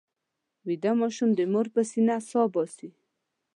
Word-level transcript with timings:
ویده 0.67 0.91
ماشوم 1.01 1.29
د 1.35 1.39
مور 1.51 1.67
پر 1.73 1.83
سینه 1.91 2.15
سا 2.29 2.41
باسي 2.53 2.89